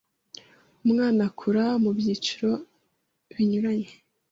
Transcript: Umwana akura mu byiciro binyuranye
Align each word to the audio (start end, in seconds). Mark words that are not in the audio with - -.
Umwana 0.85 1.19
akura 1.29 1.63
mu 1.83 1.89
byiciro 1.97 2.51
binyuranye 3.35 3.89